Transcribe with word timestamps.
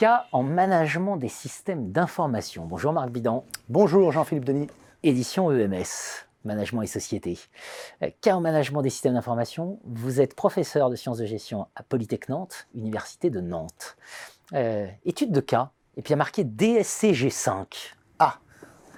cas 0.00 0.24
en 0.32 0.42
management 0.42 1.18
des 1.18 1.28
systèmes 1.28 1.92
d'information. 1.92 2.64
Bonjour 2.64 2.90
Marc 2.90 3.10
Bidan. 3.10 3.44
Bonjour 3.68 4.10
Jean-Philippe 4.12 4.46
Denis. 4.46 4.66
Édition 5.02 5.52
EMS, 5.52 6.24
Management 6.46 6.80
et 6.80 6.86
Société. 6.86 7.38
Cas 8.22 8.34
en 8.34 8.40
management 8.40 8.80
des 8.80 8.88
systèmes 8.88 9.12
d'information, 9.12 9.78
vous 9.84 10.22
êtes 10.22 10.34
professeur 10.34 10.88
de 10.88 10.96
sciences 10.96 11.18
de 11.18 11.26
gestion 11.26 11.66
à 11.76 11.82
Polytech 11.82 12.30
Nantes, 12.30 12.66
Université 12.74 13.28
de 13.28 13.42
Nantes. 13.42 13.98
Euh, 14.54 14.86
étude 15.04 15.32
de 15.32 15.40
cas, 15.40 15.68
et 15.98 16.00
puis 16.00 16.12
il 16.12 16.12
y 16.12 16.14
a 16.14 16.16
marqué 16.16 16.44
DSCG5. 16.44 17.66
Ah 18.20 18.38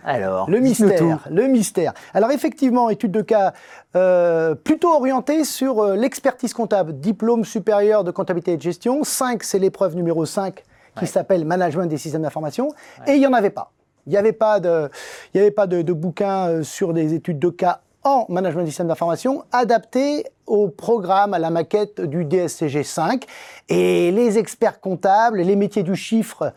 alors, 0.05 0.49
le 0.49 0.61
mystère, 0.61 1.27
le 1.29 1.49
mystère. 1.49 1.95
Alors 2.15 2.31
effectivement, 2.31 2.91
étude 2.91 3.11
de 3.11 3.23
cas 3.23 3.55
euh, 3.97 4.55
plutôt 4.55 4.93
orientée 4.93 5.43
sur 5.43 5.81
euh, 5.81 5.97
l'expertise 5.97 6.55
comptable, 6.55 7.01
diplôme 7.01 7.45
supérieur 7.45 8.05
de 8.05 8.13
comptabilité 8.13 8.53
et 8.53 8.57
de 8.57 8.63
gestion. 8.63 9.03
5, 9.03 9.43
c'est 9.43 9.59
l'épreuve 9.59 9.97
numéro 9.97 10.25
5 10.25 10.63
qui 10.99 11.07
s'appelle 11.07 11.45
Management 11.45 11.87
des 11.87 11.99
systèmes 11.99 12.23
d'information. 12.23 12.73
Et 13.07 13.13
il 13.13 13.21
n'y 13.21 13.27
en 13.27 13.33
avait 13.33 13.51
pas. 13.51 13.73
Il 14.07 14.11
n'y 14.11 14.17
avait 14.17 14.33
pas 14.33 14.61
de, 14.61 14.91
il 15.33 15.39
y 15.39 15.41
avait 15.41 15.51
pas 15.51 15.67
de, 15.67 15.83
de 15.83 15.93
bouquin 15.93 16.49
euh, 16.49 16.63
sur 16.63 16.93
des 16.93 17.15
études 17.15 17.39
de 17.39 17.51
cas 17.51 17.81
en 18.05 18.27
management 18.29 18.65
des 18.65 18.71
systèmes 18.71 18.89
d'information 18.89 19.45
adapté 19.53 20.27
au 20.47 20.69
programme, 20.69 21.35
à 21.35 21.39
la 21.39 21.51
maquette 21.51 22.01
du 22.01 22.25
DSCG 22.25 22.83
5. 22.83 23.25
Et 23.69 24.11
les 24.11 24.39
experts 24.39 24.81
comptables, 24.81 25.41
les 25.41 25.57
métiers 25.57 25.85
du 25.85 25.95
chiffre, 25.95 26.53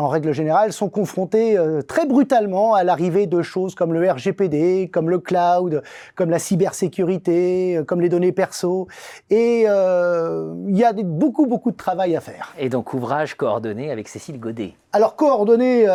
en 0.00 0.08
règle 0.08 0.32
générale, 0.32 0.72
sont 0.72 0.88
confrontés 0.88 1.56
euh, 1.56 1.82
très 1.82 2.06
brutalement 2.06 2.74
à 2.74 2.84
l'arrivée 2.84 3.26
de 3.26 3.42
choses 3.42 3.74
comme 3.74 3.92
le 3.92 4.10
RGPD, 4.10 4.90
comme 4.92 5.10
le 5.10 5.18
cloud, 5.18 5.82
comme 6.14 6.30
la 6.30 6.38
cybersécurité, 6.38 7.76
euh, 7.76 7.84
comme 7.84 8.00
les 8.00 8.08
données 8.08 8.32
perso. 8.32 8.88
Et 9.30 9.64
euh, 9.66 10.54
il 10.68 10.76
y 10.76 10.84
a 10.84 10.92
beaucoup, 10.92 11.46
beaucoup 11.46 11.70
de 11.70 11.76
travail 11.76 12.16
à 12.16 12.20
faire. 12.20 12.54
Et 12.58 12.68
donc, 12.68 12.94
ouvrage 12.94 13.34
coordonné 13.34 13.90
avec 13.90 14.08
Cécile 14.08 14.40
Godet. 14.40 14.74
Alors, 14.92 15.16
coordonné 15.16 15.86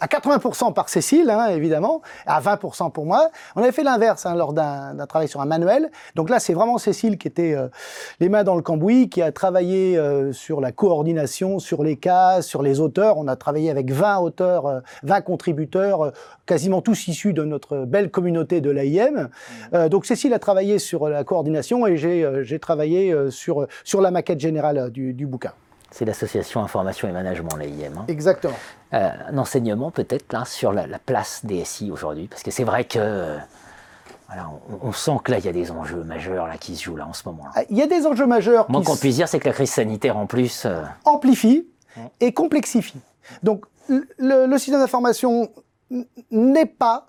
à 0.00 0.06
80% 0.06 0.72
par 0.72 0.88
Cécile, 0.88 1.30
hein, 1.30 1.48
évidemment, 1.48 2.02
à 2.26 2.40
20% 2.40 2.90
pour 2.92 3.06
moi. 3.06 3.30
On 3.56 3.62
avait 3.62 3.72
fait 3.72 3.82
l'inverse 3.82 4.26
hein, 4.26 4.34
lors 4.34 4.52
d'un 4.52 5.06
travail 5.08 5.28
sur 5.28 5.40
un 5.40 5.46
manuel. 5.46 5.90
Donc 6.14 6.30
là, 6.30 6.40
c'est 6.40 6.54
vraiment 6.54 6.78
Cécile 6.78 7.18
qui 7.18 7.28
était 7.28 7.54
euh, 7.54 7.68
les 8.20 8.28
mains 8.28 8.44
dans 8.44 8.56
le 8.56 8.62
cambouis, 8.62 9.08
qui 9.08 9.22
a 9.22 9.32
travaillé 9.32 9.96
euh, 9.96 10.32
sur 10.32 10.60
la 10.60 10.72
coordination, 10.72 11.58
sur 11.58 11.82
les 11.82 11.96
cas, 11.96 12.42
sur 12.42 12.62
les 12.62 12.80
auteurs. 12.80 13.18
On 13.18 13.28
a 13.28 13.36
travaillé 13.36 13.70
avec 13.70 13.90
20 13.90 14.18
auteurs, 14.18 14.82
20 15.02 15.16
euh, 15.16 15.20
contributeurs, 15.20 16.12
quasiment 16.46 16.80
tous 16.80 17.08
issus 17.08 17.32
de 17.32 17.44
notre 17.44 17.84
belle 17.84 18.10
communauté 18.10 18.60
de 18.60 18.70
l'AIM. 18.70 19.28
Mmh. 19.72 19.88
donc 19.88 20.06
Cécile 20.06 20.32
a 20.32 20.38
travaillé 20.38 20.78
sur 20.78 21.08
la 21.08 21.24
coordination 21.24 21.86
et 21.86 21.96
j'ai 21.96 22.58
travaillé 22.58 23.14
sur, 23.30 23.66
sur 23.84 24.00
la 24.00 24.10
maquette 24.10 24.40
générale 24.40 24.90
du, 24.90 25.12
du 25.12 25.26
bouquin. 25.26 25.52
C'est 25.90 26.04
l'association 26.04 26.62
Information 26.62 27.08
et 27.08 27.12
Management, 27.12 27.56
l'AIM. 27.56 27.96
Hein. 27.96 28.04
Exactement. 28.08 28.54
Euh, 28.92 29.10
un 29.28 29.38
enseignement 29.38 29.90
peut-être 29.90 30.32
là 30.32 30.44
sur 30.44 30.72
la, 30.72 30.86
place 30.98 31.44
des 31.44 31.64
SI 31.64 31.90
aujourd'hui, 31.90 32.28
parce 32.28 32.42
que 32.42 32.50
c'est 32.50 32.64
vrai 32.64 32.84
que 32.84 33.38
voilà, 34.26 34.50
on, 34.82 34.92
sent 34.92 35.16
que 35.24 35.30
là 35.30 35.38
il 35.38 35.46
y 35.46 35.48
a 35.48 35.52
des 35.52 35.70
enjeux 35.70 36.04
majeurs 36.04 36.46
là 36.46 36.58
qui 36.58 36.76
se 36.76 36.84
jouent 36.84 36.96
là 36.96 37.06
en 37.06 37.14
ce 37.14 37.22
moment. 37.26 37.44
Ah, 37.54 37.62
il 37.70 37.78
y 37.78 37.82
a 37.82 37.86
des 37.86 38.06
enjeux 38.06 38.26
majeurs. 38.26 38.70
Moins 38.70 38.82
qu'on 38.82 38.96
puisse 38.96 39.16
dire, 39.16 39.28
c'est 39.28 39.38
que 39.38 39.48
la 39.48 39.54
crise 39.54 39.70
sanitaire 39.70 40.18
en 40.18 40.26
plus 40.26 40.66
euh, 40.66 40.82
amplifie 41.06 41.66
et 42.20 42.32
complexifie. 42.32 43.00
Donc 43.42 43.64
le, 43.88 44.46
le 44.46 44.58
système 44.58 44.80
d'information 44.80 45.50
n'est 46.30 46.66
pas 46.66 47.08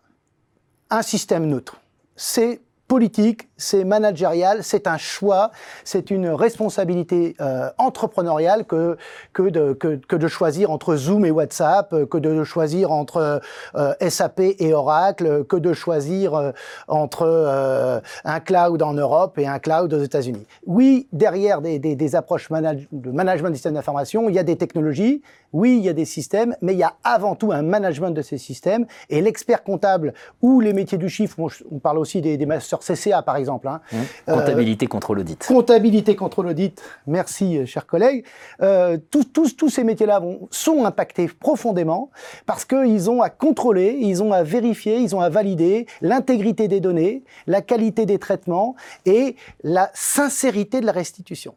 un 0.89 1.01
système 1.01 1.45
neutre. 1.45 1.81
C'est 2.15 2.61
politique, 2.87 3.48
c'est 3.59 3.83
managérial, 3.83 4.63
c'est 4.63 4.87
un 4.87 4.97
choix, 4.97 5.51
c'est 5.83 6.09
une 6.09 6.29
responsabilité 6.29 7.35
euh, 7.39 7.69
entrepreneuriale 7.77 8.65
que, 8.65 8.97
que, 9.33 9.43
de, 9.43 9.73
que, 9.73 9.97
que, 9.97 10.15
de 10.15 10.27
choisir 10.27 10.71
entre 10.71 10.95
Zoom 10.95 11.25
et 11.25 11.31
WhatsApp, 11.31 11.93
que 12.09 12.17
de 12.17 12.43
choisir 12.43 12.91
entre 12.91 13.41
euh, 13.75 13.93
SAP 14.09 14.39
et 14.59 14.73
Oracle, 14.73 15.43
que 15.45 15.55
de 15.55 15.73
choisir 15.73 16.33
euh, 16.33 16.51
entre 16.87 17.23
euh, 17.23 17.99
un 18.23 18.39
cloud 18.39 18.81
en 18.81 18.93
Europe 18.93 19.37
et 19.37 19.47
un 19.47 19.59
cloud 19.59 19.93
aux 19.93 20.03
États-Unis. 20.03 20.45
Oui, 20.65 21.07
derrière 21.11 21.61
des, 21.61 21.79
des, 21.79 21.95
des 21.95 22.15
approches 22.15 22.49
de 22.49 23.11
management 23.11 23.49
des 23.49 23.55
systèmes 23.55 23.73
d'information, 23.73 24.29
il 24.29 24.35
y 24.35 24.39
a 24.39 24.43
des 24.43 24.55
technologies, 24.55 25.21
oui, 25.51 25.77
il 25.77 25.83
y 25.83 25.89
a 25.89 25.93
des 25.93 26.05
systèmes, 26.05 26.55
mais 26.61 26.73
il 26.73 26.79
y 26.79 26.83
a 26.83 26.93
avant 27.03 27.35
tout 27.35 27.51
un 27.51 27.63
management 27.63 28.11
de 28.11 28.21
ces 28.21 28.37
systèmes 28.37 28.85
et 29.09 29.21
l'expert 29.21 29.63
comptable 29.63 30.13
ou 30.41 30.59
les 30.59 30.73
métiers 30.73 30.97
du 30.97 31.09
chiffre, 31.09 31.37
on, 31.71 31.79
parle 31.79 31.97
aussi 31.97 32.21
des, 32.21 32.37
des 32.37 32.45
masters 32.45 32.79
CCA 32.79 33.21
par 33.21 33.35
exemple, 33.35 33.48
Hein. 33.49 33.81
Mmh. 33.91 33.97
Euh, 34.29 34.35
comptabilité 34.35 34.87
contre 34.87 35.15
l'audit. 35.15 35.45
Comptabilité 35.45 36.15
contre 36.15 36.43
l'audit. 36.43 36.81
Merci, 37.07 37.57
euh, 37.57 37.65
chers 37.65 37.85
collègues. 37.85 38.25
Euh, 38.61 38.97
tous, 39.09 39.25
tous, 39.25 39.55
tous 39.55 39.69
ces 39.69 39.83
métiers-là 39.83 40.21
sont 40.51 40.85
impactés 40.85 41.27
profondément 41.27 42.11
parce 42.45 42.65
qu'ils 42.65 43.09
ont 43.09 43.21
à 43.21 43.29
contrôler, 43.29 43.97
ils 43.99 44.21
ont 44.21 44.31
à 44.31 44.43
vérifier, 44.43 44.97
ils 44.97 45.15
ont 45.15 45.21
à 45.21 45.29
valider 45.29 45.87
l'intégrité 46.01 46.67
des 46.67 46.79
données, 46.79 47.23
la 47.47 47.61
qualité 47.61 48.05
des 48.05 48.19
traitements 48.19 48.75
et 49.05 49.35
la 49.63 49.89
sincérité 49.93 50.81
de 50.81 50.85
la 50.85 50.91
restitution. 50.91 51.55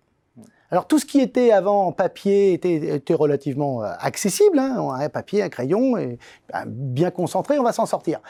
Alors 0.73 0.87
tout 0.87 0.99
ce 0.99 1.05
qui 1.05 1.21
était 1.21 1.53
avant 1.53 1.93
papier 1.93 2.55
était, 2.55 2.97
était 2.97 3.13
relativement 3.13 3.85
euh, 3.85 3.91
accessible, 4.01 4.59
hein, 4.59 4.89
un 4.99 5.11
papier, 5.11 5.43
un 5.43 5.51
crayon, 5.51 5.99
et, 5.99 6.19
ben, 6.51 6.65
bien 6.67 7.11
concentré, 7.11 7.59
on 7.59 7.63
va 7.63 7.73
s'en 7.73 7.85
sortir. 7.85 8.21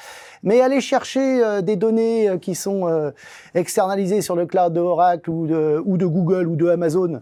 Mais 0.42 0.60
aller 0.60 0.80
chercher 0.80 1.40
euh, 1.40 1.60
des 1.60 1.76
données 1.76 2.28
euh, 2.28 2.38
qui 2.38 2.56
sont 2.56 3.12
externalisées 3.54 4.22
sur 4.22 4.34
le 4.34 4.46
cloud 4.46 4.72
de 4.72 4.80
Oracle 4.80 5.30
ou 5.30 5.46
de, 5.46 5.80
ou 5.84 5.96
de 5.96 6.04
Google 6.04 6.48
ou 6.48 6.56
de 6.56 6.68
Amazon 6.68 7.20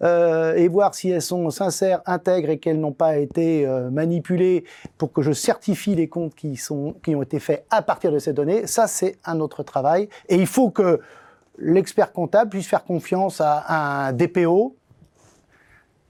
et 0.00 0.68
voir 0.68 0.94
si 0.94 1.10
elles 1.10 1.20
sont 1.20 1.50
sincères, 1.50 2.00
intègres 2.06 2.48
et 2.48 2.58
qu'elles 2.58 2.80
n'ont 2.80 2.92
pas 2.92 3.18
été 3.18 3.66
manipulées 3.90 4.64
pour 4.96 5.12
que 5.12 5.20
je 5.20 5.32
certifie 5.32 5.94
les 5.94 6.08
comptes 6.08 6.34
qui, 6.34 6.56
sont, 6.56 6.94
qui 7.04 7.14
ont 7.14 7.22
été 7.22 7.38
faits 7.40 7.66
à 7.70 7.82
partir 7.82 8.10
de 8.10 8.18
ces 8.18 8.32
données, 8.32 8.66
ça 8.66 8.86
c'est 8.86 9.18
un 9.24 9.40
autre 9.40 9.62
travail. 9.62 10.08
Et 10.28 10.36
il 10.36 10.46
faut 10.46 10.70
que 10.70 11.00
l'expert 11.58 12.12
comptable 12.12 12.50
puisse 12.50 12.66
faire 12.66 12.84
confiance 12.84 13.40
à, 13.40 14.06
un 14.06 14.12
DPO, 14.12 14.76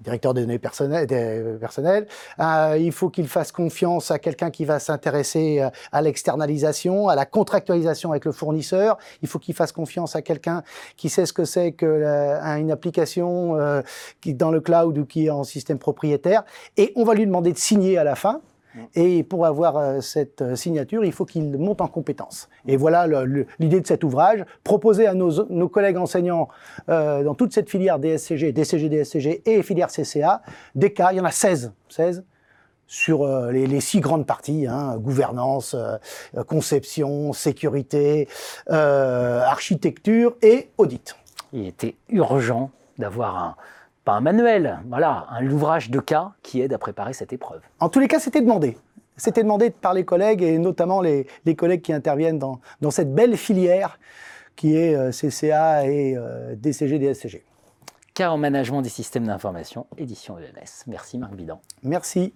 directeur 0.03 0.35
des 0.35 0.43
données 0.43 0.59
personnelles, 0.59 2.07
euh, 2.41 2.77
il 2.79 2.93
faut 2.93 3.09
qu'il 3.09 3.29
fasse 3.29 3.53
confiance 3.53 4.11
à 4.11 4.19
quelqu'un 4.19 4.51
qui 4.51 4.65
va 4.65 4.79
s'intéresser 4.79 5.61
euh, 5.61 5.71
à 5.93 6.03
l'externalisation, 6.03 7.09
à 7.09 7.15
la 7.15 7.25
contractualisation 7.25 8.11
avec 8.11 8.25
le 8.25 8.33
fournisseur. 8.33 8.99
Il 9.23 9.29
faut 9.29 9.39
qu'il 9.39 9.55
fasse 9.55 9.73
confiance 9.73 10.17
à 10.17 10.23
quelqu'un 10.23 10.63
qui 10.97 11.09
sait 11.09 11.27
ce 11.27 11.33
que 11.33 11.45
c'est 11.45 11.73
qu'une 11.73 12.71
application 12.71 13.57
euh, 13.57 13.83
qui 14.21 14.35
dans 14.35 14.51
le 14.51 14.61
cloud 14.61 14.99
ou 14.99 15.07
qui 15.07 15.27
est 15.27 15.31
en 15.31 15.45
système 15.45 15.79
propriétaire. 15.79 16.43
Et 16.77 16.93
on 16.97 17.05
va 17.05 17.15
lui 17.15 17.27
demander 17.27 17.53
de 17.53 17.59
signer 17.59 17.97
à 17.97 18.05
la 18.05 18.17
fin. 18.17 18.41
Et 18.95 19.23
pour 19.23 19.47
avoir 19.47 19.77
euh, 19.77 20.01
cette 20.01 20.43
euh, 20.43 20.57
signature, 20.57 21.05
il 21.05 21.13
faut 21.13 21.25
qu'il 21.25 21.59
monte 21.59 21.81
en 21.81 21.89
compétence. 21.89 22.49
Et 22.67 22.77
voilà 22.77 23.07
l'idée 23.59 23.81
de 23.81 23.87
cet 23.87 24.05
ouvrage, 24.05 24.45
proposer 24.65 25.07
à 25.07 25.15
nos, 25.15 25.69
collègues 25.69 25.97
enseignants 25.97 26.49
euh, 26.89 27.23
dans 27.23 27.35
toute 27.35 27.53
cette 27.53 27.69
filière 27.69 27.99
DSCG, 27.99 28.53
DCG, 28.53 28.89
DSCG 28.89 29.43
et 29.47 29.63
filière 29.63 29.89
CCA, 29.89 30.43
des 30.75 30.93
cas, 30.93 31.13
il 31.13 31.19
y 31.19 31.21
en 31.21 31.25
a 31.25 31.31
16, 31.31 31.73
16 31.89 32.25
sur 32.87 33.27
les, 33.27 33.81
six 33.81 34.01
grandes 34.01 34.27
parties, 34.27 34.67
hein, 34.67 34.99
gouvernance, 34.99 35.75
conception, 36.47 37.33
sécurité, 37.33 38.29
architecture 38.69 40.37
et 40.43 40.69
audit. 40.77 41.17
Il 41.55 41.67
était 41.67 41.97
urgent 42.11 42.71
d'avoir 42.99 43.37
un, 43.39 43.57
pas 44.05 44.13
un 44.13 44.21
manuel, 44.21 44.81
voilà, 44.89 45.27
un 45.31 45.47
ouvrage 45.49 45.91
de 45.91 46.01
cas 46.01 46.33
qui 46.43 46.61
aide 46.61 46.73
à 46.73 46.79
préparer 46.79 47.13
cette 47.13 47.33
épreuve. 47.33 47.61
En 47.81 47.89
tous 47.89 48.01
les 48.01 48.09
cas, 48.09 48.19
c'était 48.19 48.41
demandé. 48.41 48.77
C'était 49.17 49.43
demandé 49.43 49.71
par 49.71 49.95
les 49.95 50.05
collègues 50.05 50.43
et 50.43 50.59
notamment 50.59 51.01
les, 51.01 51.27
les 51.45 51.55
collègues 51.55 51.83
qui 51.83 51.93
interviennent 51.93 52.39
dans, 52.39 52.61
dans, 52.81 52.91
cette 52.91 53.15
belle 53.15 53.37
filière 53.37 53.99
qui 54.57 54.77
est 54.77 54.95
euh, 54.97 55.11
CCA 55.11 55.87
et 55.87 56.17
euh, 56.17 56.55
DCG, 56.57 56.99
DSCG. 56.99 57.45
Cas 58.15 58.31
en 58.31 58.39
management 58.39 58.83
des 58.83 58.89
systèmes 58.89 59.27
d'information, 59.27 59.87
édition 59.97 60.39
EMS. 60.39 60.85
Merci 60.87 61.19
Marc 61.19 61.35
Bidan. 61.35 61.61
Merci. 61.83 62.35